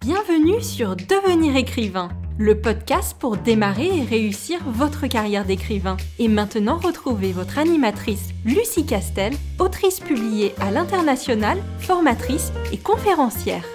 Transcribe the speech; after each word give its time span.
Bienvenue 0.00 0.62
sur 0.62 0.96
Devenir 0.96 1.56
écrivain, 1.56 2.08
le 2.38 2.58
podcast 2.58 3.14
pour 3.20 3.36
démarrer 3.36 3.98
et 3.98 4.02
réussir 4.02 4.58
votre 4.64 5.06
carrière 5.08 5.44
d'écrivain. 5.44 5.98
Et 6.18 6.26
maintenant, 6.26 6.78
retrouvez 6.78 7.32
votre 7.32 7.58
animatrice 7.58 8.30
Lucie 8.46 8.86
Castel, 8.86 9.34
autrice 9.58 10.00
publiée 10.00 10.54
à 10.58 10.70
l'international, 10.70 11.58
formatrice 11.80 12.50
et 12.72 12.78
conférencière. 12.78 13.66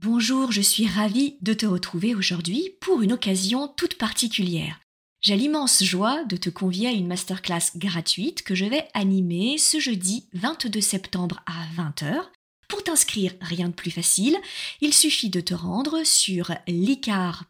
Bonjour, 0.00 0.52
je 0.52 0.62
suis 0.62 0.86
ravie 0.86 1.36
de 1.42 1.52
te 1.52 1.66
retrouver 1.66 2.14
aujourd'hui 2.14 2.70
pour 2.80 3.02
une 3.02 3.12
occasion 3.12 3.68
toute 3.76 3.98
particulière. 3.98 4.80
J'ai 5.22 5.36
l'immense 5.36 5.82
joie 5.84 6.24
de 6.24 6.36
te 6.38 6.48
convier 6.48 6.88
à 6.88 6.92
une 6.92 7.06
masterclass 7.06 7.76
gratuite 7.76 8.42
que 8.42 8.54
je 8.54 8.64
vais 8.64 8.88
animer 8.94 9.58
ce 9.58 9.78
jeudi 9.78 10.26
22 10.32 10.80
septembre 10.80 11.42
à 11.44 11.66
20h. 11.76 12.22
Pour 12.68 12.82
t'inscrire, 12.82 13.34
rien 13.42 13.68
de 13.68 13.74
plus 13.74 13.90
facile, 13.90 14.38
il 14.80 14.94
suffit 14.94 15.28
de 15.28 15.42
te 15.42 15.52
rendre 15.52 16.04
sur 16.04 16.54
licar.fr 16.66 17.44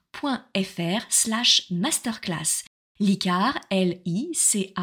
slash 1.10 1.70
masterclass. 1.70 2.65
Licar, 2.98 3.56
L-I-C-A-R-E-S.fr 3.71 4.74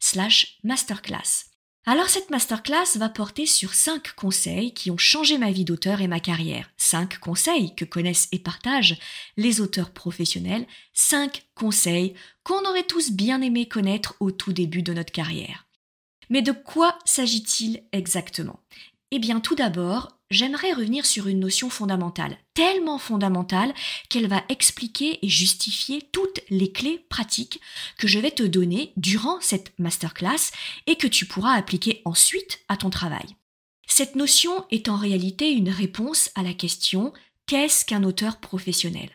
slash 0.00 0.58
masterclass. 0.64 1.55
Alors 1.88 2.08
cette 2.08 2.30
masterclass 2.30 2.96
va 2.96 3.08
porter 3.08 3.46
sur 3.46 3.72
5 3.72 4.16
conseils 4.16 4.74
qui 4.74 4.90
ont 4.90 4.98
changé 4.98 5.38
ma 5.38 5.52
vie 5.52 5.64
d'auteur 5.64 6.00
et 6.00 6.08
ma 6.08 6.18
carrière. 6.18 6.68
5 6.78 7.18
conseils 7.20 7.76
que 7.76 7.84
connaissent 7.84 8.26
et 8.32 8.40
partagent 8.40 8.98
les 9.36 9.60
auteurs 9.60 9.90
professionnels. 9.90 10.66
5 10.94 11.46
conseils 11.54 12.14
qu'on 12.42 12.68
aurait 12.68 12.82
tous 12.82 13.12
bien 13.12 13.40
aimé 13.40 13.68
connaître 13.68 14.16
au 14.18 14.32
tout 14.32 14.52
début 14.52 14.82
de 14.82 14.92
notre 14.92 15.12
carrière. 15.12 15.68
Mais 16.28 16.42
de 16.42 16.50
quoi 16.50 16.98
s'agit-il 17.04 17.84
exactement? 17.92 18.58
Eh 19.12 19.20
bien 19.20 19.38
tout 19.38 19.54
d'abord, 19.54 20.15
j'aimerais 20.30 20.72
revenir 20.72 21.06
sur 21.06 21.28
une 21.28 21.40
notion 21.40 21.70
fondamentale, 21.70 22.38
tellement 22.54 22.98
fondamentale 22.98 23.72
qu'elle 24.08 24.28
va 24.28 24.44
expliquer 24.48 25.24
et 25.24 25.28
justifier 25.28 26.02
toutes 26.12 26.40
les 26.50 26.72
clés 26.72 27.04
pratiques 27.08 27.60
que 27.98 28.08
je 28.08 28.18
vais 28.18 28.30
te 28.30 28.42
donner 28.42 28.92
durant 28.96 29.40
cette 29.40 29.72
masterclass 29.78 30.50
et 30.86 30.96
que 30.96 31.06
tu 31.06 31.26
pourras 31.26 31.52
appliquer 31.52 32.02
ensuite 32.04 32.60
à 32.68 32.76
ton 32.76 32.90
travail. 32.90 33.26
Cette 33.86 34.16
notion 34.16 34.64
est 34.70 34.88
en 34.88 34.96
réalité 34.96 35.50
une 35.52 35.70
réponse 35.70 36.30
à 36.34 36.42
la 36.42 36.54
question 36.54 37.12
qu'est-ce 37.46 37.84
qu'un 37.84 38.02
auteur 38.02 38.38
professionnel? 38.40 39.10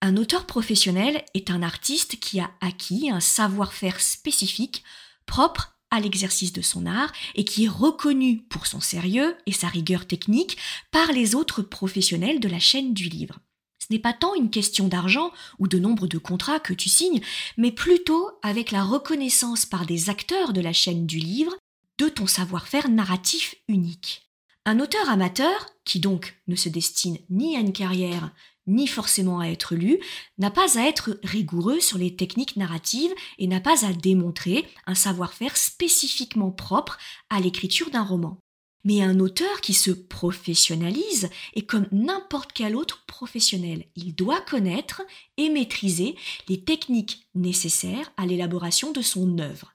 Un 0.00 0.16
auteur 0.16 0.46
professionnel 0.46 1.24
est 1.34 1.50
un 1.50 1.62
artiste 1.62 2.20
qui 2.20 2.38
a 2.40 2.50
acquis 2.60 3.10
un 3.10 3.20
savoir-faire 3.20 4.00
spécifique 4.00 4.84
propre 5.26 5.77
l'exercice 6.00 6.52
de 6.52 6.62
son 6.62 6.86
art 6.86 7.12
et 7.34 7.44
qui 7.44 7.64
est 7.64 7.68
reconnu 7.68 8.42
pour 8.48 8.66
son 8.66 8.80
sérieux 8.80 9.36
et 9.46 9.52
sa 9.52 9.68
rigueur 9.68 10.06
technique 10.06 10.56
par 10.90 11.12
les 11.12 11.34
autres 11.34 11.62
professionnels 11.62 12.40
de 12.40 12.48
la 12.48 12.58
chaîne 12.58 12.94
du 12.94 13.08
livre. 13.08 13.38
Ce 13.78 13.86
n'est 13.90 13.98
pas 13.98 14.12
tant 14.12 14.34
une 14.34 14.50
question 14.50 14.88
d'argent 14.88 15.32
ou 15.58 15.66
de 15.66 15.78
nombre 15.78 16.06
de 16.06 16.18
contrats 16.18 16.60
que 16.60 16.74
tu 16.74 16.88
signes, 16.88 17.22
mais 17.56 17.72
plutôt 17.72 18.30
avec 18.42 18.70
la 18.70 18.84
reconnaissance 18.84 19.64
par 19.64 19.86
des 19.86 20.10
acteurs 20.10 20.52
de 20.52 20.60
la 20.60 20.72
chaîne 20.72 21.06
du 21.06 21.18
livre 21.18 21.56
de 21.98 22.08
ton 22.08 22.26
savoir-faire 22.26 22.88
narratif 22.90 23.54
unique. 23.66 24.28
Un 24.66 24.80
auteur 24.80 25.08
amateur, 25.08 25.66
qui 25.84 26.00
donc 26.00 26.38
ne 26.46 26.56
se 26.56 26.68
destine 26.68 27.18
ni 27.30 27.56
à 27.56 27.60
une 27.60 27.72
carrière 27.72 28.30
ni 28.68 28.86
forcément 28.86 29.40
à 29.40 29.46
être 29.46 29.74
lu, 29.74 29.98
n'a 30.38 30.52
pas 30.52 30.78
à 30.78 30.82
être 30.82 31.18
rigoureux 31.24 31.80
sur 31.80 31.98
les 31.98 32.14
techniques 32.14 32.56
narratives 32.56 33.12
et 33.38 33.48
n'a 33.48 33.60
pas 33.60 33.84
à 33.84 33.92
démontrer 33.92 34.66
un 34.86 34.94
savoir-faire 34.94 35.56
spécifiquement 35.56 36.52
propre 36.52 36.98
à 37.30 37.40
l'écriture 37.40 37.90
d'un 37.90 38.04
roman. 38.04 38.38
Mais 38.84 39.02
un 39.02 39.18
auteur 39.18 39.60
qui 39.60 39.74
se 39.74 39.90
professionnalise 39.90 41.30
est 41.54 41.66
comme 41.66 41.88
n'importe 41.90 42.52
quel 42.52 42.76
autre 42.76 43.04
professionnel. 43.06 43.84
Il 43.96 44.14
doit 44.14 44.40
connaître 44.40 45.02
et 45.36 45.50
maîtriser 45.50 46.14
les 46.48 46.62
techniques 46.62 47.26
nécessaires 47.34 48.12
à 48.16 48.24
l'élaboration 48.24 48.92
de 48.92 49.02
son 49.02 49.38
œuvre. 49.38 49.74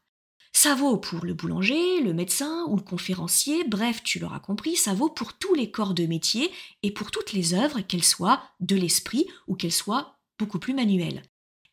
Ça 0.56 0.76
vaut 0.76 0.98
pour 0.98 1.26
le 1.26 1.34
boulanger, 1.34 2.00
le 2.02 2.14
médecin 2.14 2.66
ou 2.70 2.76
le 2.76 2.84
conférencier, 2.84 3.64
bref, 3.68 4.04
tu 4.04 4.20
l'auras 4.20 4.40
compris, 4.40 4.76
ça 4.76 4.94
vaut 4.94 5.10
pour 5.10 5.34
tous 5.34 5.56
les 5.56 5.72
corps 5.72 5.96
de 5.96 6.06
métier 6.06 6.52
et 6.84 6.92
pour 6.92 7.10
toutes 7.10 7.34
les 7.34 7.56
œuvres, 7.56 7.82
qu'elles 7.82 8.04
soient 8.04 8.42
de 8.60 8.76
l'esprit 8.76 9.28
ou 9.48 9.56
qu'elles 9.56 9.72
soient 9.72 10.20
beaucoup 10.38 10.60
plus 10.60 10.74
manuelles. 10.74 11.24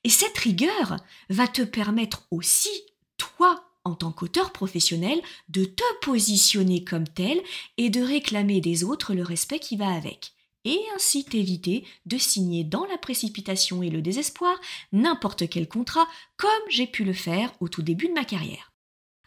Et 0.02 0.08
cette 0.08 0.38
rigueur 0.38 0.96
va 1.28 1.46
te 1.46 1.62
permettre 1.62 2.26
aussi, 2.30 2.70
toi, 3.18 3.64
en 3.84 3.94
tant 3.94 4.12
qu'auteur 4.12 4.50
professionnel, 4.50 5.20
de 5.50 5.64
te 5.66 5.84
positionner 6.00 6.82
comme 6.82 7.06
tel 7.06 7.40
et 7.76 7.90
de 7.90 8.00
réclamer 8.00 8.62
des 8.62 8.82
autres 8.82 9.14
le 9.14 9.22
respect 9.22 9.58
qui 9.58 9.76
va 9.76 9.88
avec 9.88 10.32
et 10.64 10.78
ainsi 10.94 11.24
t'éviter 11.24 11.86
de 12.06 12.18
signer 12.18 12.64
dans 12.64 12.84
la 12.84 12.98
précipitation 12.98 13.82
et 13.82 13.90
le 13.90 14.02
désespoir 14.02 14.58
n'importe 14.92 15.48
quel 15.48 15.68
contrat 15.68 16.06
comme 16.36 16.50
j'ai 16.68 16.86
pu 16.86 17.04
le 17.04 17.14
faire 17.14 17.52
au 17.60 17.68
tout 17.68 17.82
début 17.82 18.08
de 18.08 18.12
ma 18.12 18.24
carrière. 18.24 18.69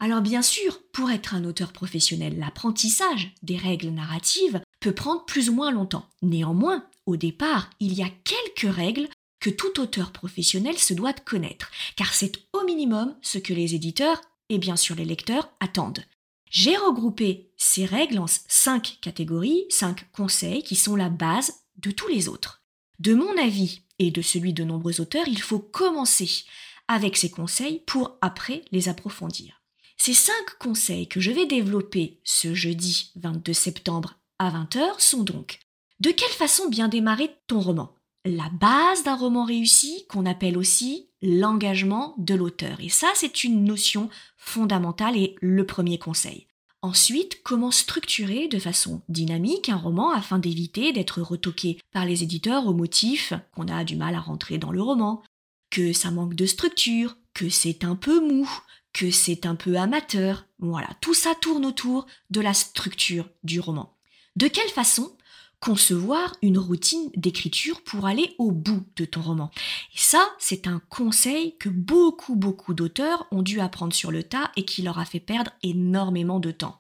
Alors 0.04 0.20
bien 0.20 0.42
sûr, 0.42 0.82
pour 0.92 1.12
être 1.12 1.34
un 1.34 1.46
auteur 1.46 1.72
professionnel, 1.72 2.38
l'apprentissage 2.38 3.34
des 3.42 3.56
règles 3.56 3.88
narratives 3.88 4.62
peut 4.82 4.92
prendre 4.94 5.24
plus 5.24 5.50
ou 5.50 5.54
moins 5.54 5.72
longtemps. 5.72 6.10
Néanmoins, 6.22 6.86
au 7.06 7.16
départ, 7.16 7.70
il 7.80 7.94
y 7.94 8.04
a 8.04 8.10
quelques 8.26 8.76
règles 8.76 9.08
que 9.40 9.50
tout 9.50 9.80
auteur 9.80 10.12
professionnel 10.12 10.78
se 10.78 10.94
doit 10.94 11.14
de 11.14 11.22
connaître, 11.22 11.72
car 11.96 12.14
c'est 12.14 12.34
au 12.52 12.66
minimum 12.66 13.16
ce 13.22 13.38
que 13.38 13.54
les 13.54 13.76
éditeurs 13.76 14.20
et 14.50 14.58
bien 14.58 14.76
sûr 14.76 14.98
les 14.98 15.06
lecteurs 15.06 15.50
attendent. 15.62 16.04
J'ai 16.52 16.76
regroupé 16.76 17.54
ces 17.56 17.86
règles 17.86 18.20
en 18.20 18.26
cinq 18.28 18.98
catégories, 19.00 19.64
cinq 19.70 20.12
conseils 20.12 20.64
qui 20.64 20.76
sont 20.76 20.98
la 20.98 21.08
base 21.08 21.62
de 21.78 21.92
tous 21.92 22.10
les 22.10 22.28
autres. 22.28 22.62
De 23.00 23.14
mon 23.14 23.38
avis 23.38 23.84
et 24.00 24.12
de 24.12 24.22
celui 24.22 24.52
de 24.52 24.66
nombreux 24.66 25.00
auteurs, 25.00 25.30
il 25.30 25.42
faut 25.42 25.60
commencer 25.60 26.44
avec 26.90 27.16
ces 27.16 27.30
conseils 27.30 27.82
pour 27.88 28.18
après 28.20 28.66
les 28.74 28.90
approfondir. 28.90 29.63
Ces 29.98 30.14
cinq 30.14 30.58
conseils 30.60 31.08
que 31.08 31.20
je 31.20 31.32
vais 31.32 31.46
développer 31.46 32.20
ce 32.24 32.54
jeudi 32.54 33.12
22 33.16 33.54
septembre 33.54 34.16
à 34.40 34.50
20h 34.52 35.00
sont 35.00 35.24
donc 35.24 35.60
de 36.00 36.12
quelle 36.12 36.30
façon 36.30 36.68
bien 36.68 36.90
démarrer 36.90 37.32
ton 37.48 37.62
roman? 37.62 37.96
La 38.26 38.50
base 38.50 39.04
d'un 39.04 39.16
roman 39.16 39.46
réussi 39.46 40.06
qu'on 40.10 40.26
appelle 40.26 40.58
aussi 40.58 41.10
l'engagement 41.22 42.16
de 42.18 42.36
l'auteur. 42.36 42.78
Et 42.82 42.90
ça, 42.90 43.08
c'est 43.16 43.44
une 43.44 43.64
notion 43.64 44.10
fondamentale 44.38 45.18
et 45.18 45.36
le 45.42 45.66
premier 45.66 45.98
conseil. 45.98 46.48
Ensuite, 46.82 47.42
comment 47.44 47.72
structurer 47.72 48.50
de 48.50 48.60
façon 48.60 49.02
dynamique 49.08 49.70
un 49.70 49.78
roman 49.78 50.12
afin 50.12 50.40
d'éviter 50.40 50.92
d'être 50.92 51.22
retoqué 51.22 51.80
par 51.94 52.06
les 52.06 52.24
éditeurs 52.24 52.68
au 52.68 52.74
motif 52.74 53.32
qu'on 53.56 53.70
a 53.70 53.86
du 53.86 53.96
mal 53.96 54.16
à 54.16 54.20
rentrer 54.20 54.58
dans 54.58 54.72
le 54.72 54.82
roman, 54.82 55.24
que 55.70 55.94
ça 55.94 56.12
manque 56.12 56.36
de 56.36 56.46
structure, 56.46 57.16
que 57.34 57.48
c'est 57.48 57.86
un 57.86 57.96
peu 57.96 58.20
mou, 58.20 58.50
que 58.94 59.12
c'est 59.12 59.46
un 59.46 59.56
peu 59.56 59.78
amateur. 59.78 60.46
Voilà, 60.60 60.90
tout 61.02 61.14
ça 61.14 61.34
tourne 61.42 61.66
autour 61.66 62.06
de 62.30 62.42
la 62.42 62.54
structure 62.54 63.30
du 63.44 63.60
roman. 63.60 63.98
De 64.36 64.48
quelle 64.48 64.70
façon 64.70 65.16
concevoir 65.60 66.36
une 66.42 66.58
routine 66.58 67.10
d'écriture 67.16 67.82
pour 67.84 68.06
aller 68.06 68.36
au 68.38 68.52
bout 68.52 68.86
de 68.96 69.06
ton 69.06 69.22
roman? 69.22 69.52
Et 69.94 70.00
ça, 70.00 70.30
c'est 70.38 70.68
un 70.68 70.82
conseil 70.90 71.58
que 71.58 71.70
beaucoup, 71.70 72.36
beaucoup 72.36 72.74
d'auteurs 72.74 73.28
ont 73.32 73.42
dû 73.42 73.60
apprendre 73.60 73.94
sur 73.94 74.12
le 74.12 74.24
tas 74.24 74.52
et 74.56 74.66
qui 74.66 74.82
leur 74.82 75.00
a 75.00 75.06
fait 75.06 75.20
perdre 75.20 75.52
énormément 75.64 76.40
de 76.40 76.52
temps. 76.52 76.80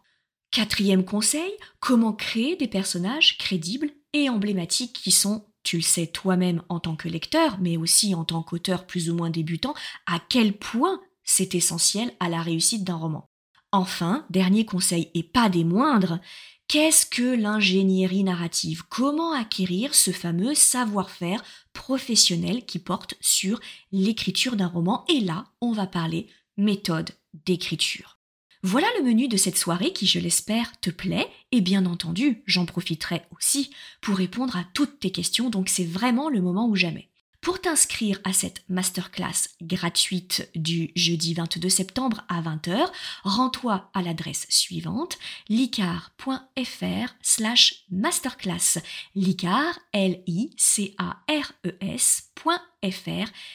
Quatrième 0.52 1.04
conseil, 1.06 1.52
comment 1.80 2.14
créer 2.14 2.56
des 2.56 2.68
personnages 2.68 3.38
crédibles 3.40 3.90
et 4.14 4.30
emblématiques 4.30 4.94
qui 4.94 5.12
sont, 5.12 5.46
tu 5.64 5.78
le 5.78 5.82
sais 5.82 6.08
toi-même 6.08 6.62
en 6.70 6.80
tant 6.80 6.96
que 6.96 7.10
lecteur, 7.10 7.58
mais 7.60 7.78
aussi 7.78 8.14
en 8.14 8.24
tant 8.24 8.44
qu'auteur 8.44 8.86
plus 8.86 9.10
ou 9.10 9.16
moins 9.16 9.32
débutant, 9.32 9.74
à 10.06 10.20
quel 10.30 10.54
point 10.54 11.02
c'est 11.24 11.56
essentiel 11.56 12.14
à 12.20 12.30
la 12.30 12.42
réussite 12.42 12.84
d'un 12.84 12.96
roman. 12.96 13.30
Enfin, 13.72 14.26
dernier 14.30 14.66
conseil 14.66 15.10
et 15.14 15.24
pas 15.24 15.50
des 15.50 15.64
moindres, 15.64 16.20
qu'est-ce 16.68 17.06
que 17.06 17.36
l'ingénierie 17.36 18.24
narrative? 18.24 18.84
Comment 18.90 19.34
acquérir 19.34 19.96
ce 19.96 20.12
fameux 20.12 20.54
savoir-faire 20.54 21.44
professionnel 21.74 22.66
qui 22.66 22.80
porte 22.80 23.16
sur 23.20 23.60
l'écriture 23.92 24.56
d'un 24.56 24.68
roman? 24.68 25.06
Et 25.10 25.22
là, 25.22 25.46
on 25.60 25.72
va 25.72 25.88
parler 25.88 26.28
méthode 26.58 27.12
d'écriture. 27.46 28.20
Voilà 28.66 28.88
le 28.98 29.04
menu 29.04 29.28
de 29.28 29.36
cette 29.36 29.58
soirée 29.58 29.92
qui, 29.92 30.08
je 30.08 30.20
l'espère, 30.20 30.80
te 30.80 30.90
plaît 30.90 31.28
et 31.52 31.60
bien 31.60 31.86
entendu, 31.86 32.44
j'en 32.46 32.66
profiterai 32.66 33.24
aussi 33.36 33.72
pour 34.02 34.16
répondre 34.16 34.56
à 34.56 34.64
toutes 34.74 35.00
tes 35.00 35.12
questions, 35.12 35.50
donc 35.50 35.68
c'est 35.68 35.84
vraiment 35.84 36.30
le 36.30 36.42
moment 36.42 36.68
ou 36.68 36.76
jamais. 36.76 37.10
Pour 37.44 37.60
t'inscrire 37.60 38.20
à 38.24 38.32
cette 38.32 38.64
masterclass 38.70 39.50
gratuite 39.62 40.50
du 40.56 40.92
jeudi 40.96 41.34
22 41.34 41.68
septembre 41.68 42.24
à 42.30 42.42
20h, 42.42 42.90
rends-toi 43.26 43.92
à 43.94 44.02
l'adresse 44.02 44.48
suivante 44.48 45.18
licar.fr 45.50 47.14
slash 47.22 47.84
masterclass. 47.92 48.80
Licar, 49.14 49.78
L-I-C-A-R-E-S.fr 49.92 50.52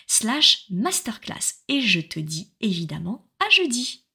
slash 0.06 0.67
masterclass. 0.69 1.55
Et 1.69 1.81
je 1.81 2.00
te 2.00 2.20
dis 2.20 2.52
évidemment 2.61 3.26
à 3.40 3.49
jeudi. 3.49 4.07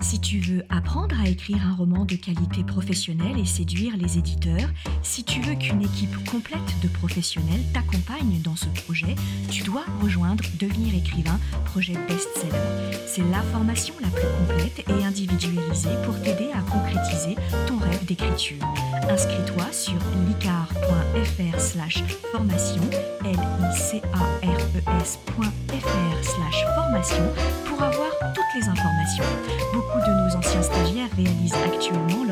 Si 0.00 0.20
tu 0.20 0.38
veux 0.38 0.62
apprendre 0.68 1.16
à 1.20 1.28
écrire 1.28 1.58
un 1.66 1.74
roman 1.74 2.04
de 2.04 2.14
qualité 2.14 2.62
professionnelle 2.62 3.38
et 3.38 3.44
séduire 3.44 3.96
les 3.96 4.16
éditeurs, 4.16 4.68
si 5.02 5.24
tu 5.24 5.40
veux 5.40 5.54
qu'une 5.54 5.82
équipe 5.82 6.24
complète 6.30 6.80
de 6.82 6.88
professionnels 6.88 7.62
t'accompagne 7.74 8.40
dans 8.42 8.56
ce 8.56 8.66
projet, 8.84 9.16
tu 9.50 9.64
dois 9.64 9.84
rejoindre 10.00 10.44
Devenir 10.58 10.94
écrivain, 10.94 11.38
projet 11.66 11.94
best-seller. 12.08 12.96
C'est 13.06 13.28
la 13.30 13.42
formation 13.42 13.94
la 14.00 14.08
plus 14.08 14.28
complète 14.46 14.88
et 14.88 15.04
individualisée 15.04 15.88
pour 16.04 16.20
t'aider 16.22 16.50
à 16.54 16.60
concrétiser 16.60 17.36
ton 17.66 17.78
rêve 17.78 17.97
Inscris-toi 18.10 19.64
sur 19.70 19.98
licar.fr 20.26 21.60
slash 21.60 22.02
formation, 22.32 22.80
l 23.22 23.36
i 23.36 23.76
c 23.76 24.00
a 24.14 24.46
r 24.46 24.60
e 24.88 25.04
slash 26.22 26.64
formation 26.74 27.22
pour 27.66 27.82
avoir 27.82 28.08
toutes 28.34 28.62
les 28.62 28.66
informations. 28.66 29.24
Beaucoup 29.74 29.98
de 29.98 30.12
nos 30.24 30.36
anciens 30.36 30.62
stagiaires 30.62 31.10
réalisent 31.16 31.54
actuellement 31.66 32.24